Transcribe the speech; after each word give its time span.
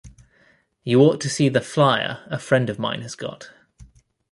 You 0.83 0.99
ought 1.01 1.21
to 1.21 1.29
see 1.29 1.47
the 1.47 1.61
flier 1.61 2.23
a 2.25 2.39
friend 2.39 2.71
of 2.71 2.79
mine 2.79 3.03
has 3.03 3.13
got. 3.13 3.51